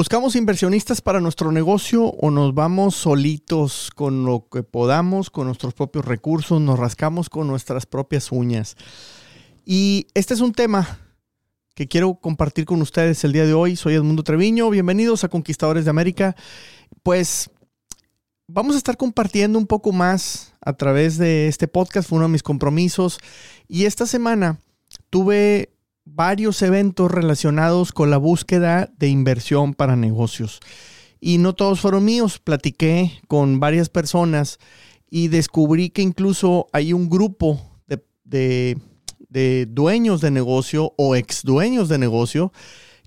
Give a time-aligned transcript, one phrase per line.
[0.00, 5.74] ¿Buscamos inversionistas para nuestro negocio o nos vamos solitos con lo que podamos, con nuestros
[5.74, 8.78] propios recursos, nos rascamos con nuestras propias uñas?
[9.66, 11.00] Y este es un tema
[11.74, 13.76] que quiero compartir con ustedes el día de hoy.
[13.76, 16.34] Soy Edmundo Treviño, bienvenidos a Conquistadores de América.
[17.02, 17.50] Pues
[18.46, 22.32] vamos a estar compartiendo un poco más a través de este podcast, fue uno de
[22.32, 23.18] mis compromisos.
[23.68, 24.60] Y esta semana
[25.10, 30.60] tuve varios eventos relacionados con la búsqueda de inversión para negocios.
[31.20, 34.58] Y no todos fueron míos, platiqué con varias personas
[35.10, 37.60] y descubrí que incluso hay un grupo
[38.24, 38.76] de,
[39.68, 42.52] dueños de negocio o ex dueños de negocio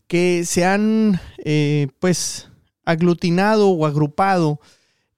[0.07, 2.49] que se han eh, pues
[2.85, 4.59] aglutinado o agrupado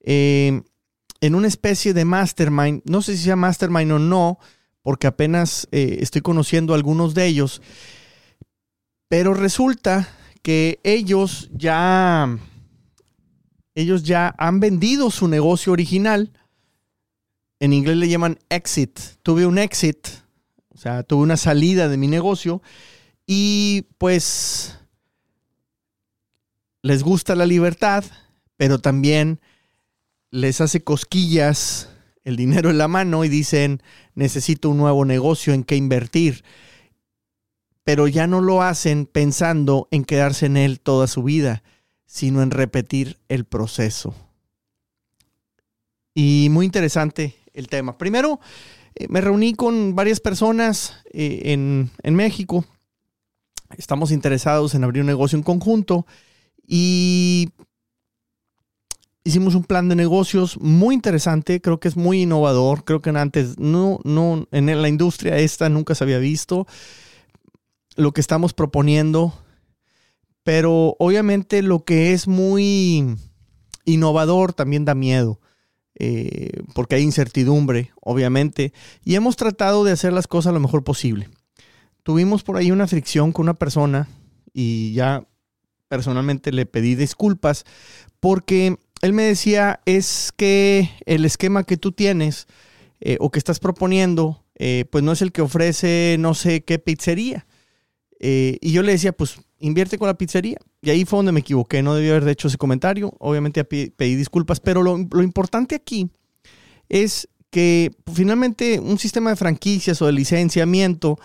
[0.01, 0.61] eh,
[1.21, 4.39] en una especie de mastermind, no sé si sea mastermind o no,
[4.85, 7.59] porque apenas eh, estoy conociendo algunos de ellos.
[9.07, 10.07] Pero resulta
[10.43, 12.37] que ellos ya,
[13.73, 16.33] ellos ya han vendido su negocio original.
[17.59, 18.99] En inglés le llaman exit.
[19.23, 20.07] Tuve un exit,
[20.69, 22.61] o sea, tuve una salida de mi negocio
[23.25, 24.77] y pues
[26.83, 28.03] les gusta la libertad,
[28.55, 29.39] pero también
[30.29, 31.89] les hace cosquillas
[32.25, 33.81] el dinero en la mano y dicen,
[34.15, 36.43] necesito un nuevo negocio en que invertir.
[37.83, 41.63] Pero ya no lo hacen pensando en quedarse en él toda su vida,
[42.07, 44.15] sino en repetir el proceso.
[46.15, 47.97] Y muy interesante el tema.
[47.97, 48.39] Primero,
[48.95, 52.65] eh, me reuní con varias personas eh, en, en México.
[53.77, 56.07] Estamos interesados en abrir un negocio en conjunto
[56.65, 57.49] y
[59.25, 63.59] hicimos un plan de negocios muy interesante, creo que es muy innovador, creo que antes
[63.59, 66.67] no, no, en la industria esta nunca se había visto
[67.95, 69.33] lo que estamos proponiendo,
[70.43, 73.17] pero obviamente lo que es muy
[73.83, 75.41] innovador también da miedo.
[75.97, 78.73] Eh, porque hay incertidumbre, obviamente,
[79.05, 81.29] y hemos tratado de hacer las cosas lo mejor posible.
[82.03, 84.09] Tuvimos por ahí una fricción con una persona
[84.53, 85.25] y ya
[85.87, 87.63] personalmente le pedí disculpas
[88.19, 92.47] porque él me decía, es que el esquema que tú tienes
[93.01, 96.79] eh, o que estás proponiendo, eh, pues no es el que ofrece no sé qué
[96.79, 97.45] pizzería.
[98.19, 100.57] Eh, y yo le decía, pues invierte con la pizzería.
[100.81, 103.13] Y ahí fue donde me equivoqué, no debía haber hecho ese comentario.
[103.19, 106.09] Obviamente pedí disculpas, pero lo, lo importante aquí
[106.89, 111.17] es que finalmente un sistema de franquicias o de licenciamiento,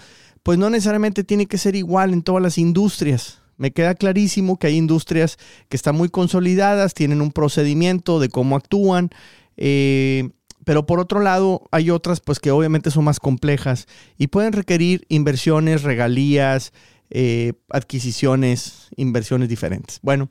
[0.42, 3.39] pues no necesariamente tiene que ser igual en todas las industrias.
[3.60, 5.36] Me queda clarísimo que hay industrias
[5.68, 9.10] que están muy consolidadas, tienen un procedimiento de cómo actúan,
[9.58, 10.30] eh,
[10.64, 15.04] pero por otro lado hay otras pues que obviamente son más complejas y pueden requerir
[15.10, 16.72] inversiones, regalías,
[17.10, 19.98] eh, adquisiciones, inversiones diferentes.
[20.00, 20.30] Bueno,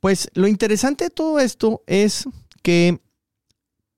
[0.00, 2.28] pues lo interesante de todo esto es
[2.62, 2.98] que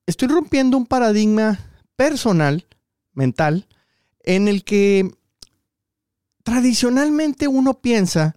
[0.04, 1.58] estoy rompiendo un paradigma
[1.96, 2.66] personal,
[3.14, 3.66] mental,
[4.22, 5.10] en el que
[6.42, 8.36] tradicionalmente uno piensa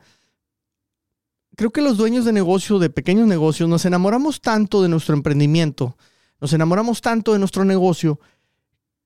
[1.55, 5.97] creo que los dueños de negocio, de pequeños negocios, nos enamoramos tanto de nuestro emprendimiento,
[6.39, 8.19] nos enamoramos tanto de nuestro negocio,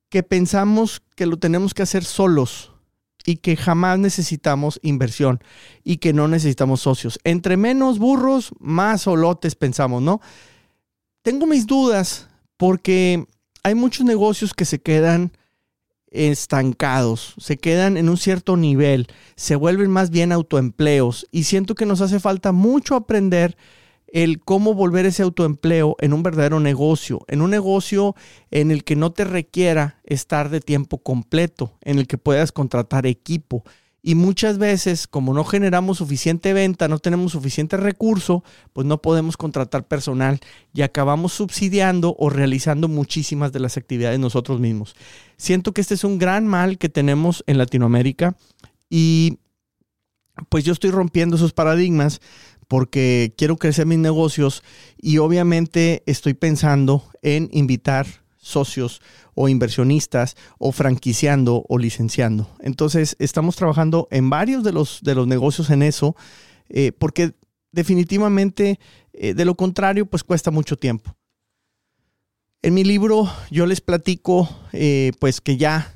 [0.09, 2.71] que pensamos que lo tenemos que hacer solos
[3.25, 5.43] y que jamás necesitamos inversión
[5.83, 7.19] y que no necesitamos socios.
[7.25, 10.21] Entre menos burros, más solotes pensamos, ¿no?
[11.23, 13.27] Tengo mis dudas porque
[13.63, 15.33] hay muchos negocios que se quedan
[16.11, 21.85] estancados, se quedan en un cierto nivel, se vuelven más bien autoempleos y siento que
[21.85, 23.57] nos hace falta mucho aprender
[24.07, 28.15] el cómo volver ese autoempleo en un verdadero negocio, en un negocio
[28.51, 33.05] en el que no te requiera estar de tiempo completo, en el que puedas contratar
[33.05, 33.63] equipo,
[34.07, 38.41] y muchas veces, como no generamos suficiente venta, no tenemos suficiente recurso,
[38.71, 40.39] pues no podemos contratar personal
[40.73, 44.95] y acabamos subsidiando o realizando muchísimas de las actividades nosotros mismos.
[45.35, 48.37] Siento que este es un gran mal que tenemos en Latinoamérica
[48.89, 49.39] y
[50.47, 52.21] pues yo estoy rompiendo esos paradigmas
[52.69, 54.63] porque quiero crecer mis negocios
[55.01, 58.07] y obviamente estoy pensando en invitar
[58.47, 59.01] socios
[59.35, 62.49] o inversionistas o franquiciando o licenciando.
[62.59, 66.15] Entonces, estamos trabajando en varios de los, de los negocios en eso,
[66.69, 67.33] eh, porque
[67.71, 68.79] definitivamente,
[69.13, 71.15] eh, de lo contrario, pues cuesta mucho tiempo.
[72.63, 75.93] En mi libro yo les platico, eh, pues que ya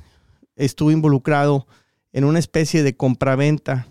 [0.56, 1.66] estuve involucrado
[2.12, 3.88] en una especie de compraventa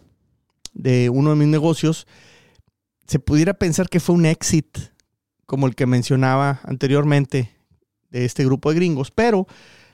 [0.73, 2.07] de uno de mis negocios.
[3.07, 4.77] Se pudiera pensar que fue un exit,
[5.45, 7.51] como el que mencionaba anteriormente,
[8.11, 9.47] de este grupo de gringos, pero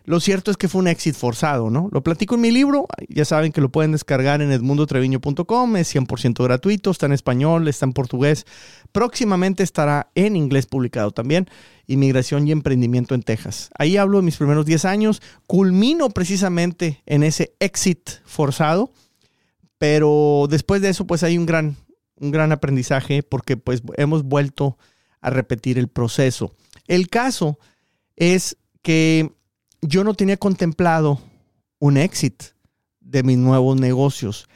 [0.07, 1.89] Lo cierto es que fue un exit forzado, ¿no?
[1.91, 6.43] Lo platico en mi libro, ya saben que lo pueden descargar en edmundotreviño.com, es 100%
[6.45, 8.45] gratuito, está en español, está en portugués,
[8.93, 11.49] próximamente estará en inglés publicado también,
[11.87, 13.69] Inmigración y Emprendimiento en Texas.
[13.77, 18.93] Ahí hablo de mis primeros 10 años, culmino precisamente en ese exit forzado,
[19.77, 21.75] pero después de eso pues hay un gran,
[22.15, 24.77] un gran aprendizaje porque pues hemos vuelto
[25.19, 26.55] a repetir el proceso.
[26.87, 27.59] El caso
[28.17, 29.31] es que
[29.81, 31.21] yo no tenía contemplado
[31.79, 32.45] un éxito
[32.99, 34.49] de mis nuevos negocios.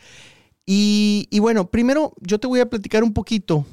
[0.66, 3.66] Y, bueno, primero yo te voy a platicar un poquito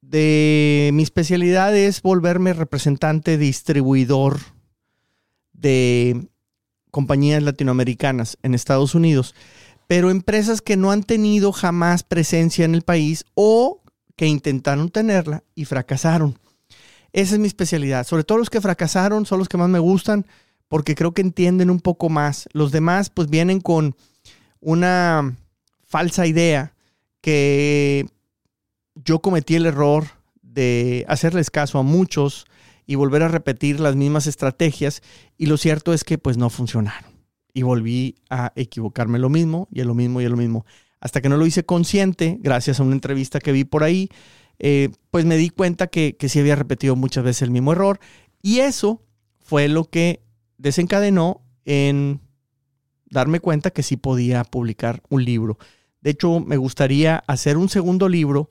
[0.00, 4.38] de mi especialidad es volverme representante distribuidor
[5.52, 6.28] de
[6.90, 9.34] compañías latinoamericanas en Estados Unidos,
[9.86, 13.82] pero empresas que no han tenido jamás presencia en el país o
[14.16, 16.38] que intentaron tenerla y fracasaron.
[17.12, 18.06] Esa es mi especialidad.
[18.06, 20.26] Sobre todo los que fracasaron son los que más me gustan
[20.68, 22.48] porque creo que entienden un poco más.
[22.52, 23.96] Los demás pues vienen con
[24.60, 25.36] una
[25.86, 26.74] falsa idea
[27.20, 28.06] que
[28.94, 30.04] yo cometí el error
[30.42, 32.46] de hacerles caso a muchos
[32.86, 35.02] y volver a repetir las mismas estrategias
[35.36, 37.12] y lo cierto es que pues no funcionaron
[37.52, 40.64] y volví a equivocarme lo mismo y a lo mismo y a lo mismo
[41.00, 44.08] hasta que no lo hice consciente gracias a una entrevista que vi por ahí
[44.58, 48.00] eh, pues me di cuenta que, que sí había repetido muchas veces el mismo error
[48.42, 49.02] y eso
[49.38, 50.22] fue lo que
[50.56, 52.20] desencadenó en
[53.10, 55.58] darme cuenta que sí podía publicar un libro.
[56.00, 58.50] De hecho, me gustaría hacer un segundo libro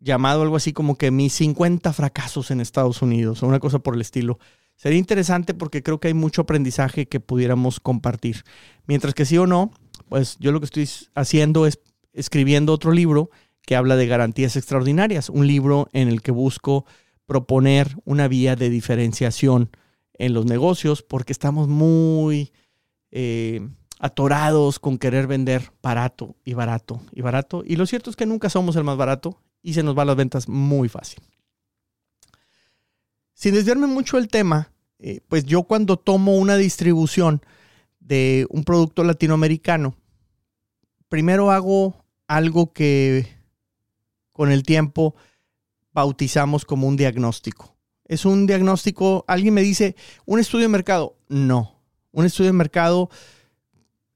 [0.00, 3.94] llamado algo así como que mis 50 fracasos en Estados Unidos o una cosa por
[3.94, 4.38] el estilo.
[4.76, 8.44] Sería interesante porque creo que hay mucho aprendizaje que pudiéramos compartir.
[8.86, 9.72] Mientras que sí o no,
[10.08, 11.80] pues yo lo que estoy haciendo es
[12.12, 13.30] escribiendo otro libro
[13.68, 16.86] que habla de garantías extraordinarias, un libro en el que busco
[17.26, 19.68] proponer una vía de diferenciación
[20.14, 22.50] en los negocios porque estamos muy
[23.10, 23.68] eh,
[23.98, 27.62] atorados con querer vender barato y barato y barato.
[27.66, 30.16] Y lo cierto es que nunca somos el más barato y se nos van las
[30.16, 31.22] ventas muy fácil.
[33.34, 37.42] Sin desviarme mucho del tema, eh, pues yo cuando tomo una distribución
[38.00, 39.94] de un producto latinoamericano,
[41.10, 43.36] primero hago algo que
[44.38, 45.16] con el tiempo
[45.92, 47.74] bautizamos como un diagnóstico.
[48.04, 49.96] Es un diagnóstico, alguien me dice,
[50.26, 51.16] un estudio de mercado.
[51.26, 51.82] No,
[52.12, 53.10] un estudio de mercado,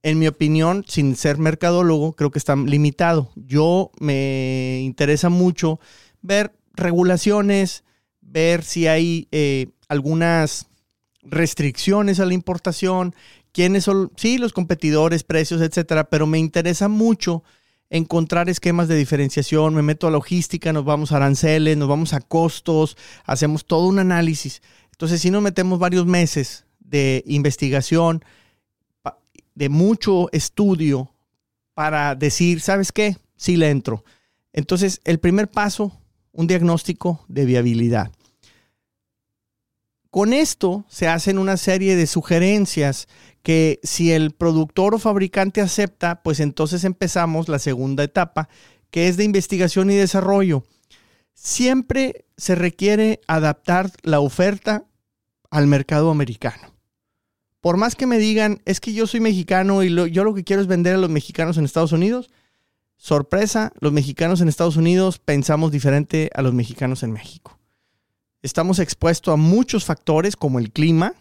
[0.04, 3.32] en mi opinión, sin ser mercadólogo, creo que está limitado.
[3.34, 5.80] Yo me interesa mucho
[6.20, 7.82] ver regulaciones,
[8.20, 10.68] ver si hay eh, algunas
[11.24, 13.12] restricciones a la importación,
[13.50, 17.42] quiénes son, sí, los competidores, precios, etcétera, pero me interesa mucho
[17.92, 22.20] encontrar esquemas de diferenciación, me meto a logística, nos vamos a aranceles, nos vamos a
[22.20, 22.96] costos,
[23.26, 24.62] hacemos todo un análisis.
[24.92, 28.24] Entonces, si nos metemos varios meses de investigación,
[29.54, 31.12] de mucho estudio
[31.74, 33.18] para decir, ¿sabes qué?
[33.36, 34.04] Sí le entro.
[34.54, 35.92] Entonces, el primer paso,
[36.32, 38.10] un diagnóstico de viabilidad.
[40.12, 43.08] Con esto se hacen una serie de sugerencias
[43.42, 48.50] que si el productor o fabricante acepta, pues entonces empezamos la segunda etapa,
[48.90, 50.64] que es de investigación y desarrollo.
[51.32, 54.84] Siempre se requiere adaptar la oferta
[55.50, 56.74] al mercado americano.
[57.62, 60.60] Por más que me digan, es que yo soy mexicano y yo lo que quiero
[60.60, 62.28] es vender a los mexicanos en Estados Unidos,
[62.98, 67.61] sorpresa, los mexicanos en Estados Unidos pensamos diferente a los mexicanos en México.
[68.42, 71.14] Estamos expuestos a muchos factores como el clima,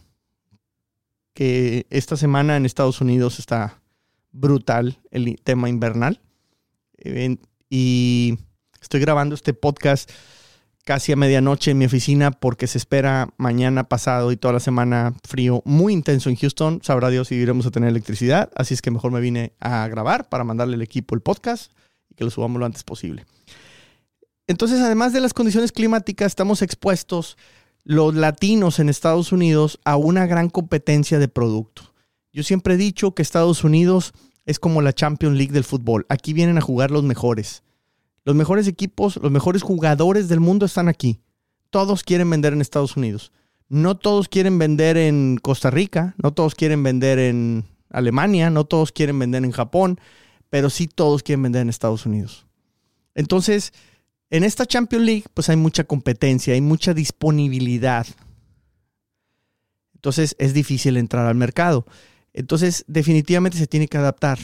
[1.35, 3.79] que esta semana en Estados Unidos está
[4.31, 6.19] brutal el tema invernal.
[7.69, 8.39] Y
[8.81, 10.09] estoy grabando este podcast
[10.83, 15.13] casi a medianoche en mi oficina porque se espera mañana pasado y toda la semana
[15.23, 16.79] frío muy intenso en Houston.
[16.81, 18.51] Sabrá Dios si iremos a tener electricidad.
[18.55, 21.71] Así es que mejor me vine a grabar para mandarle al equipo el podcast
[22.09, 23.25] y que lo subamos lo antes posible.
[24.51, 27.37] Entonces, además de las condiciones climáticas, estamos expuestos
[27.85, 31.93] los latinos en Estados Unidos a una gran competencia de producto.
[32.33, 34.11] Yo siempre he dicho que Estados Unidos
[34.45, 36.05] es como la Champions League del fútbol.
[36.09, 37.63] Aquí vienen a jugar los mejores.
[38.25, 41.21] Los mejores equipos, los mejores jugadores del mundo están aquí.
[41.69, 43.31] Todos quieren vender en Estados Unidos.
[43.69, 48.91] No todos quieren vender en Costa Rica, no todos quieren vender en Alemania, no todos
[48.91, 49.97] quieren vender en Japón,
[50.49, 52.47] pero sí todos quieren vender en Estados Unidos.
[53.15, 53.73] Entonces,
[54.31, 58.07] en esta Champions League, pues hay mucha competencia, hay mucha disponibilidad.
[59.93, 61.85] Entonces es difícil entrar al mercado.
[62.33, 64.39] Entonces definitivamente se tiene que adaptar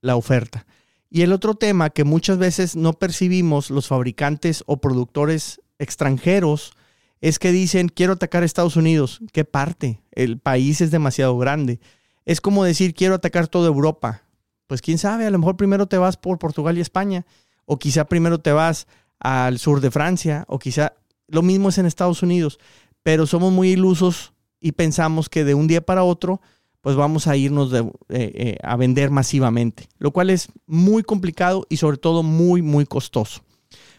[0.00, 0.66] la oferta.
[1.10, 6.72] Y el otro tema que muchas veces no percibimos los fabricantes o productores extranjeros
[7.20, 9.20] es que dicen, quiero atacar a Estados Unidos.
[9.30, 10.00] ¿Qué parte?
[10.10, 11.80] El país es demasiado grande.
[12.24, 14.22] Es como decir, quiero atacar toda Europa.
[14.66, 17.26] Pues quién sabe, a lo mejor primero te vas por Portugal y España,
[17.66, 18.86] o quizá primero te vas
[19.22, 20.94] al sur de Francia, o quizá
[21.28, 22.58] lo mismo es en Estados Unidos,
[23.02, 26.40] pero somos muy ilusos y pensamos que de un día para otro,
[26.80, 31.76] pues vamos a irnos eh, eh, a vender masivamente, lo cual es muy complicado y
[31.76, 33.44] sobre todo muy, muy costoso.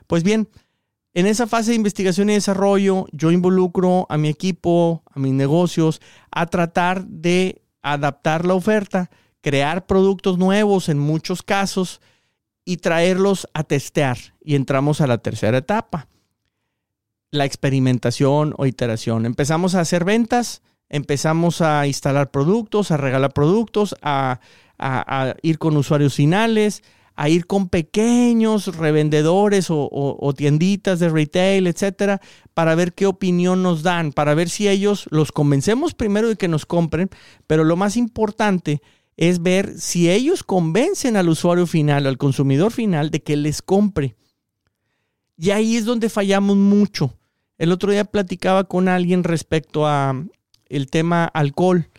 [0.07, 0.49] Pues bien,
[1.13, 6.01] en esa fase de investigación y desarrollo, yo involucro a mi equipo, a mis negocios,
[6.31, 12.01] a tratar de adaptar la oferta, crear productos nuevos en muchos casos
[12.65, 14.17] y traerlos a testear.
[14.41, 16.07] Y entramos a la tercera etapa,
[17.31, 19.25] la experimentación o iteración.
[19.25, 24.39] Empezamos a hacer ventas, empezamos a instalar productos, a regalar productos, a,
[24.77, 26.83] a ir con usuarios finales,
[27.15, 32.21] a ir con pequeños revendedores o, tienditas de retail, etcétera,
[32.53, 36.47] para ver qué opinión nos dan, para ver si ellos los convencemos primero de que
[36.47, 37.09] nos compren,
[37.45, 38.81] pero lo más importante
[39.17, 44.15] es ver si ellos convencen al usuario final, al consumidor final, de que les compre.
[45.37, 47.17] Y ahí es donde fallamos mucho.
[47.57, 50.15] El otro día platicaba con alguien respecto a
[50.67, 51.89] el tema alcohol.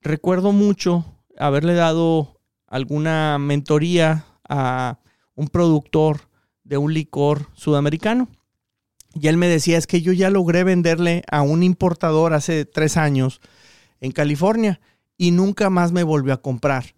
[0.00, 1.04] Recuerdo mucho
[1.38, 4.98] haberle dado alguna mentoría a
[5.34, 6.28] un productor
[6.64, 8.28] de un licor sudamericano.
[9.14, 12.96] Y él me decía, es que yo ya logré venderle a un importador hace tres
[12.96, 13.40] años
[14.00, 14.80] en California
[15.16, 16.94] y nunca más me volvió a comprar.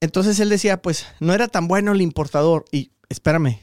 [0.00, 2.64] Entonces él decía, pues no era tan bueno el importador.
[2.72, 3.60] Y espérame,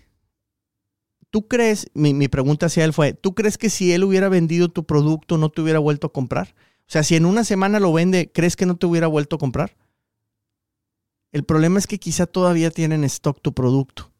[1.32, 4.70] ¿tú crees, mi, mi, pregunta hacia él fue, ¿tú crees que si él hubiera vendido
[4.70, 6.56] tu producto no te hubiera vuelto a comprar?
[6.82, 9.39] O sea, si en una semana lo vende, ¿crees que no te hubiera vuelto a
[9.39, 9.75] comprar?
[11.32, 14.12] El problema es que quizá todavía tienen stock tu producto.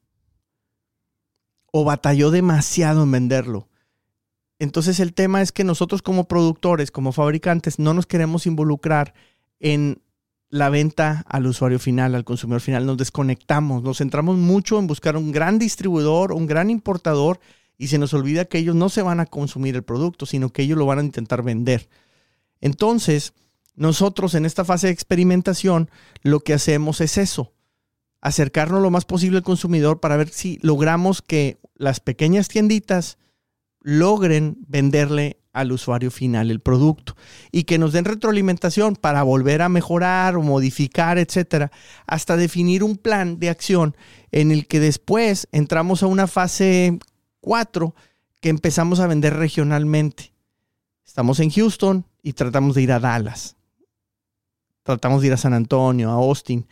[1.72, 3.70] O batalló demasiado en venderlo.
[4.60, 9.14] Entonces el tema es que nosotros como productores, como fabricantes, no nos queremos involucrar
[9.60, 10.02] en
[10.50, 12.86] la venta al usuario final, al consumidor final.
[12.86, 17.40] Nos desconectamos, nos centramos mucho en buscar un gran distribuidor, un gran importador
[17.78, 20.64] y se nos olvida que ellos no se van a consumir el producto, sino que
[20.64, 21.90] ellos lo van a intentar vender.
[22.60, 23.34] Entonces,
[23.76, 25.92] nosotros en esta fase de experimentación
[26.24, 27.54] lo que hacemos es eso,
[28.22, 33.20] acercarnos lo más posible al consumidor para ver si logramos que las pequeñas tienditas
[33.88, 37.16] logren venderle al usuario final el producto
[37.52, 41.72] y que nos den retroalimentación para volver a mejorar o modificar, etcétera,
[42.06, 43.96] hasta definir un plan de acción
[44.32, 47.00] en el que después entramos a una fase
[47.42, 47.96] 4
[48.42, 50.34] que empezamos a vender regionalmente.
[51.06, 53.58] Estamos en Houston y tratamos de ir a Dallas
[54.88, 56.66] tratamos de ir a San Antonio, a Austin.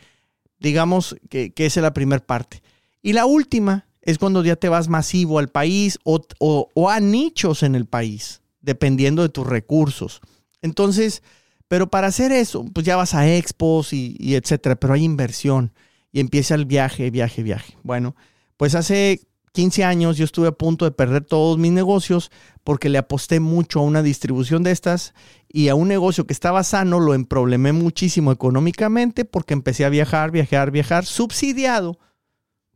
[0.58, 2.62] Digamos que, esa es la primera parte.
[3.02, 7.74] Y la última es cuando ya te vas masivo al país o, a nichos en
[7.74, 10.20] el país, dependiendo de tus recursos.
[10.62, 11.24] Entonces,
[11.66, 15.72] pero para hacer eso, pues ya vas a expos y, y etcétera, pero hay inversión
[16.12, 17.76] y empieza el viaje, viaje, viaje.
[17.82, 18.14] Bueno,
[18.56, 22.30] pues hace 15 años yo estuve a punto de perder todos mis negocios
[22.62, 25.14] porque le aposté mucho a una distribución de estas
[25.48, 30.30] y a un negocio que estaba sano lo emproblemé muchísimo económicamente porque empecé a viajar,
[30.30, 31.98] viajar, viajar, subsidiado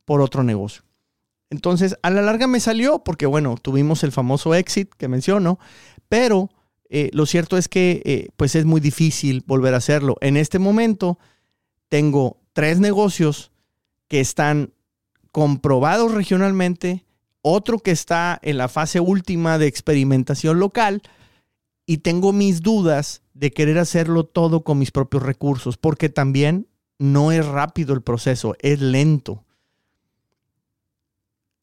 [0.05, 0.83] por otro negocio.
[1.51, 5.59] Entonces, a la larga me salió porque, bueno, tuvimos el famoso exit que menciono,
[6.09, 6.51] pero
[6.89, 10.17] eh, lo cierto es que eh, pues es muy difícil volver a hacerlo.
[10.21, 11.19] En este momento
[11.89, 13.51] tengo tres negocios
[14.09, 14.73] que están
[15.33, 17.05] comprobados regionalmente,
[17.43, 21.03] otro que está en la fase última de experimentación local
[21.87, 27.33] y tengo mis dudas de querer hacerlo todo con mis propios recursos, porque también no
[27.33, 29.45] es rápido el proceso, es lento.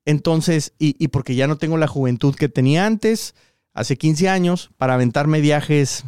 [0.07, 3.35] Entonces, y, porque ya no tengo la juventud que tenía antes,
[3.73, 6.05] hace 15 años, para aventarme viajes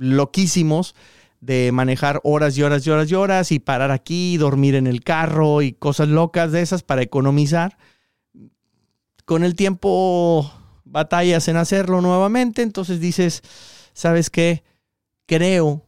[0.00, 0.94] loquísimos,
[1.42, 5.04] de manejar horas y horas y horas y horas y parar aquí, dormir en el
[5.04, 7.76] carro y cosas locas de esas para economizar.
[9.26, 10.50] Con el tiempo
[10.86, 13.42] batallas en hacerlo nuevamente, entonces dices,
[13.92, 14.64] ¿sabes qué?
[15.26, 15.84] Creo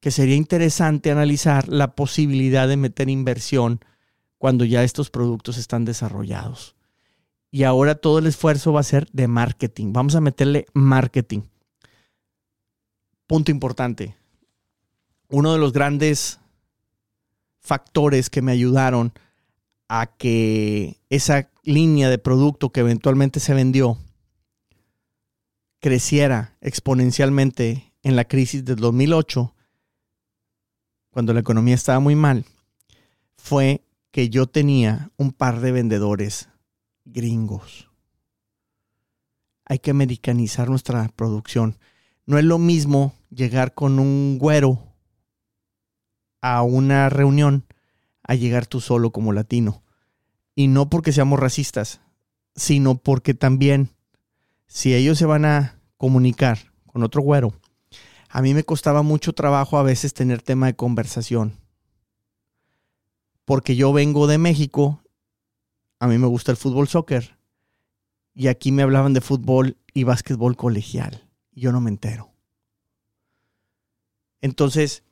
[0.00, 3.80] que sería interesante analizar la posibilidad de meter inversión
[4.38, 6.74] cuando ya estos productos están desarrollados.
[7.50, 9.92] Y ahora todo el esfuerzo va a ser de marketing.
[9.92, 11.42] Vamos a meterle marketing.
[13.26, 14.18] Punto importante
[15.28, 16.40] uno de los grandes
[17.60, 19.12] factores que me ayudaron
[19.88, 23.98] a que esa línea de producto que eventualmente se vendió
[25.80, 29.54] creciera exponencialmente en la crisis del 2008,
[31.10, 32.44] cuando la economía estaba muy mal,
[33.36, 36.48] fue que yo tenía un par de vendedores
[37.04, 37.88] gringos.
[39.70, 41.76] hay que americanizar nuestra producción.
[42.24, 44.82] No es lo mismo llegar con un güero
[46.40, 47.66] a una reunión
[48.22, 49.82] a llegar tú solo como latino.
[50.54, 52.00] Y no porque seamos racistas,
[52.54, 53.90] sino porque también
[54.66, 57.52] si ellos se van a comunicar con otro güero,
[58.30, 61.57] a mí me costaba mucho trabajo a veces tener tema de conversación.
[63.48, 65.02] Porque yo vengo de México,
[66.00, 67.38] a mí me gusta el fútbol soccer,
[68.34, 71.26] y aquí me hablaban de fútbol y básquetbol colegial.
[71.50, 72.30] Y yo no me entero.
[74.42, 75.02] Entonces,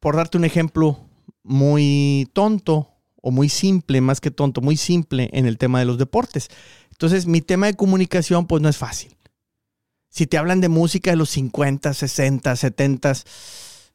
[0.00, 1.06] por darte un ejemplo
[1.42, 5.98] muy tonto o muy simple, más que tonto, muy simple en el tema de los
[5.98, 6.48] deportes.
[6.92, 9.18] Entonces, mi tema de comunicación, pues no es fácil.
[10.08, 13.12] Si te hablan de música de los 50, 60, 70,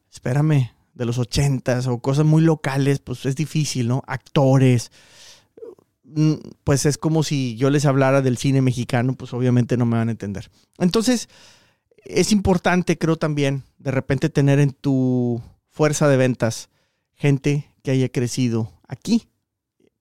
[0.08, 4.02] espérame, de los 80 o cosas muy locales, pues es difícil, ¿no?
[4.06, 4.92] Actores,
[6.04, 9.96] mm, pues es como si yo les hablara del cine mexicano, pues obviamente no me
[9.96, 10.50] van a entender.
[10.76, 11.30] Entonces,
[12.04, 15.40] es importante, creo también, de repente tener en tu
[15.70, 16.68] fuerza de ventas
[17.14, 19.26] gente que haya crecido aquí,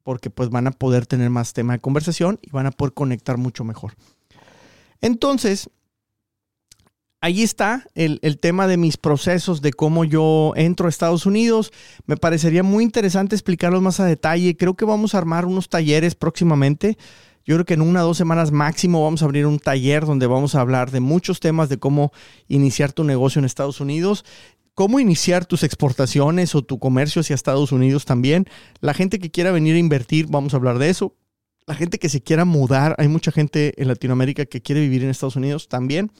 [0.03, 3.37] porque pues van a poder tener más tema de conversación y van a poder conectar
[3.37, 3.93] mucho mejor.
[4.99, 5.69] Entonces,
[7.21, 11.71] ahí está el, el, tema de mis procesos, de cómo yo entro a Estados Unidos.
[12.05, 14.57] Me parecería muy interesante explicarlos más a detalle.
[14.57, 16.97] Creo que vamos a armar unos talleres próximamente.
[17.45, 20.27] Yo creo que en una o dos semanas máximo vamos a abrir un taller donde
[20.27, 22.11] vamos a hablar de muchos temas de cómo
[22.47, 24.23] iniciar tu negocio en Estados Unidos
[24.79, 28.45] cómo iniciar tus exportaciones o tu comercio hacia Estados Unidos también.
[28.79, 31.17] La gente que quiera venir a invertir, vamos a hablar de eso.
[31.67, 35.09] La gente que se quiera mudar, hay mucha gente en Latinoamérica que quiere vivir en
[35.09, 36.13] Estados Unidos también.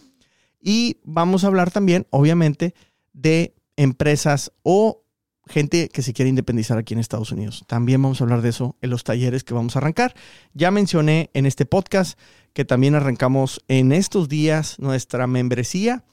[0.61, 2.73] Y vamos a hablar también, obviamente,
[3.13, 5.03] de empresas o
[5.45, 7.63] gente que se quiere independizar aquí en Estados Unidos.
[7.67, 10.13] También vamos a hablar de eso en los talleres que vamos a arrancar.
[10.53, 12.19] Ya mencioné en este podcast
[12.53, 16.03] que también arrancamos en estos días nuestra membresía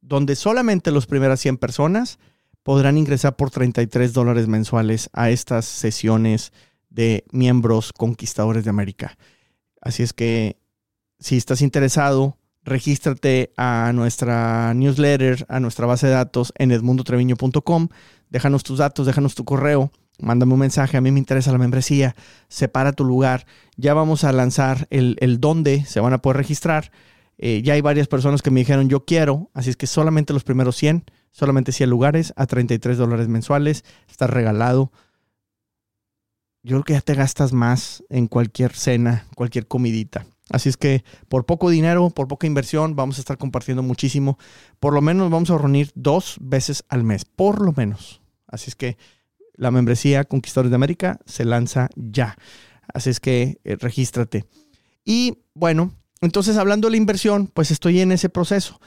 [0.00, 2.18] donde solamente las primeras 100 personas
[2.62, 6.52] podrán ingresar por 33 dólares mensuales a estas sesiones
[6.90, 9.16] de miembros conquistadores de América.
[9.80, 10.56] Así es que
[11.18, 17.88] si estás interesado, regístrate a nuestra newsletter, a nuestra base de datos en edmundotreviño.com.
[18.30, 20.96] Déjanos tus datos, déjanos tu correo, mándame un mensaje.
[20.96, 22.14] A mí me interesa la membresía.
[22.48, 23.46] Separa tu lugar.
[23.76, 26.90] Ya vamos a lanzar el, el dónde se van a poder registrar
[27.44, 30.44] eh, ya hay varias personas que me dijeron yo quiero, así es que solamente los
[30.44, 34.92] primeros 100, solamente 100 lugares a 33 dólares mensuales, está regalado.
[36.62, 40.24] Yo creo que ya te gastas más en cualquier cena, cualquier comidita.
[40.50, 44.38] Así es que por poco dinero, por poca inversión, vamos a estar compartiendo muchísimo.
[44.80, 48.20] Por lo menos vamos a reunir dos veces al mes, por lo menos.
[48.46, 48.98] Así es que
[49.54, 52.36] la membresía Conquistadores de América se lanza ya.
[52.92, 54.44] Así es que eh, regístrate.
[55.04, 58.80] Y bueno, entonces, hablando de la inversión, pues estoy en ese proceso.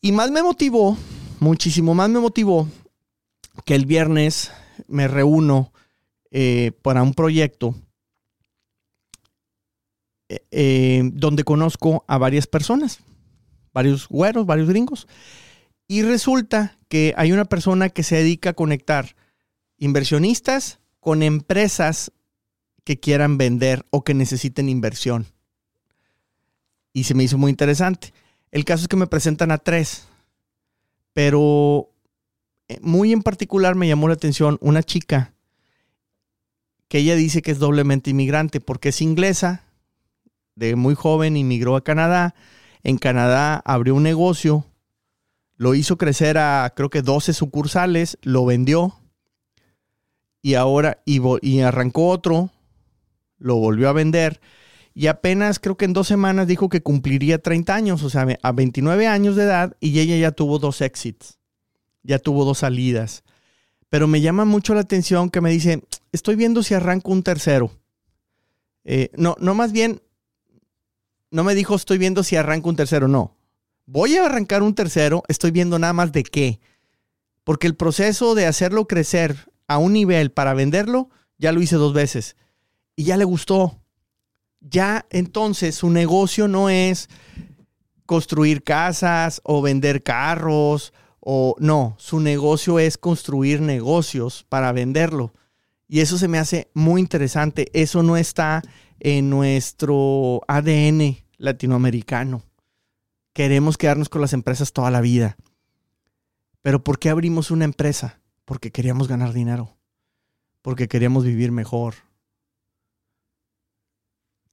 [0.00, 0.96] Y más me motivó,
[1.40, 2.68] muchísimo más me motivó
[3.64, 4.52] que el viernes
[4.86, 5.72] me reúno
[6.30, 7.74] eh, para un proyecto
[10.28, 13.00] eh, eh, donde conozco a varias personas,
[13.72, 15.06] varios güeros, varios gringos.
[15.88, 19.14] Y resulta que hay una persona que se dedica a conectar
[19.78, 22.12] inversionistas con empresas
[22.84, 25.26] que quieran vender o que necesiten inversión
[26.96, 28.14] y se me hizo muy interesante.
[28.50, 30.08] El caso es que me presentan a tres,
[31.12, 31.90] pero
[32.68, 35.34] eh, muy en particular me llamó la atención una chica
[36.88, 39.65] que ella dice que es doblemente inmigrante porque es inglesa,
[40.56, 42.34] de muy joven inmigró a Canadá,
[42.82, 44.66] en Canadá abrió un negocio,
[45.56, 48.94] lo hizo crecer a creo que 12 sucursales, lo vendió
[50.42, 52.50] y ahora y, y arrancó otro,
[53.38, 54.40] lo volvió a vender
[54.96, 58.52] y apenas creo que en dos semanas dijo que cumpliría 30 años, o sea, a
[58.52, 61.38] 29 años de edad y ella ya tuvo dos exits,
[62.02, 63.22] ya tuvo dos salidas.
[63.90, 67.70] Pero me llama mucho la atención que me dice, estoy viendo si arranco un tercero.
[68.84, 70.00] Eh, no, no más bien,
[71.30, 73.36] no me dijo estoy viendo si arranco un tercero, no.
[73.86, 76.60] Voy a arrancar un tercero, estoy viendo nada más de qué.
[77.44, 81.92] Porque el proceso de hacerlo crecer a un nivel para venderlo, ya lo hice dos
[81.92, 82.36] veces.
[82.96, 83.80] Y ya le gustó
[84.60, 87.08] ya entonces su negocio no es
[88.04, 95.34] construir casas o vender carros o no, su negocio es construir negocios para venderlo.
[95.88, 97.68] Y eso se me hace muy interesante.
[97.72, 98.62] Eso no está
[99.00, 102.42] en nuestro ADN latinoamericano.
[103.32, 105.36] Queremos quedarnos con las empresas toda la vida.
[106.62, 108.20] Pero ¿por qué abrimos una empresa?
[108.44, 109.76] Porque queríamos ganar dinero.
[110.62, 111.94] Porque queríamos vivir mejor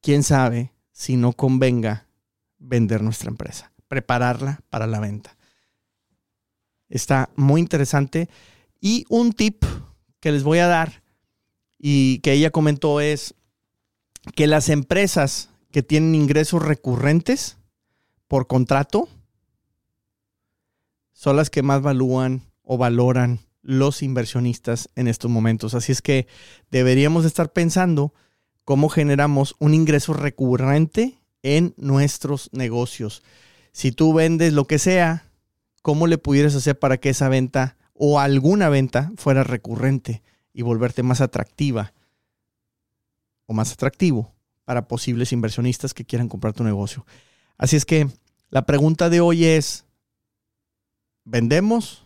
[0.03, 2.08] quién sabe si no convenga
[2.60, 5.36] vender nuestra empresa, prepararla para la venta.
[6.89, 8.29] Está muy interesante.
[8.79, 9.63] Y un tip
[10.19, 11.01] que les voy a dar
[11.79, 13.34] y que ella comentó es
[14.36, 17.57] que las empresas que tienen ingresos recurrentes
[18.27, 19.09] por contrato
[21.12, 25.73] son las que más valúan o valoran los inversionistas en estos momentos.
[25.73, 26.27] Así es que
[26.69, 28.13] deberíamos estar pensando
[28.65, 33.23] cómo generamos un ingreso recurrente en nuestros negocios.
[33.71, 35.25] Si tú vendes lo que sea,
[35.81, 41.03] ¿cómo le pudieras hacer para que esa venta o alguna venta fuera recurrente y volverte
[41.03, 41.93] más atractiva
[43.54, 44.34] más atractivo
[44.66, 47.06] para posibles inversionistas que quieran comprar tu negocio?
[47.58, 48.08] Así es que
[48.50, 49.86] la pregunta de hoy es,
[51.24, 52.04] ¿vendemos?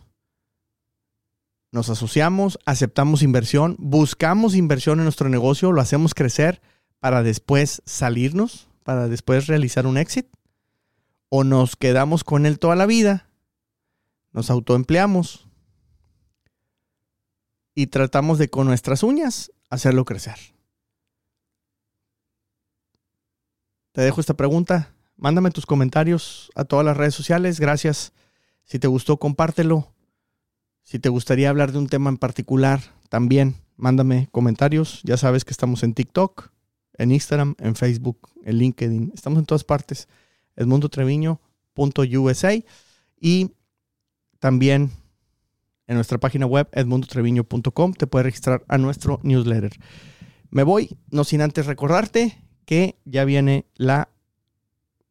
[1.70, 6.60] nos asociamos, aceptamos inversión, buscamos inversión en nuestro negocio, lo hacemos crecer
[6.98, 10.30] para después salirnos, para después realizar un éxito,
[11.28, 13.28] o nos quedamos con él toda la vida,
[14.32, 15.46] nos autoempleamos
[17.74, 20.57] y tratamos de con nuestras uñas hacerlo crecer.
[23.98, 24.94] Te dejo esta pregunta.
[25.16, 27.58] Mándame tus comentarios a todas las redes sociales.
[27.58, 28.12] Gracias.
[28.62, 29.92] Si te gustó, compártelo
[30.84, 35.00] si te gustaría hablar de un tema en particular, también mándame comentarios.
[35.02, 36.52] Ya sabes que estamos en TikTok,
[36.96, 39.10] en Instagram, en Facebook, en LinkedIn.
[39.16, 40.06] Estamos en todas partes.
[40.54, 42.52] edmundotreviño.usa
[43.20, 43.50] y
[44.38, 44.92] también
[45.88, 49.72] en nuestra página web edmundotreviño.com te puedes registrar a nuestro newsletter.
[50.50, 54.10] Me voy, no sin antes recordarte que ya viene la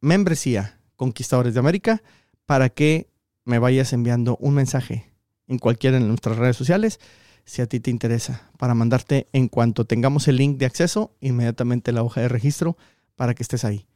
[0.00, 2.04] membresía Conquistadores de América
[2.46, 3.08] para que
[3.44, 5.12] me vayas enviando un mensaje
[5.48, 7.00] en cualquiera de nuestras redes sociales
[7.44, 11.90] si a ti te interesa, para mandarte en cuanto tengamos el link de acceso, inmediatamente
[11.90, 12.76] la hoja de registro
[13.16, 13.88] para que estés ahí.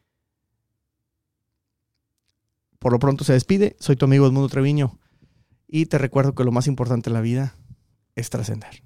[2.81, 4.99] Por lo pronto se despide, soy tu amigo Edmundo Treviño
[5.69, 7.55] y te recuerdo que lo más importante en la vida
[8.17, 8.83] es trascender.